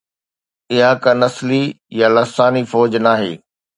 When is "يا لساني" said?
1.99-2.63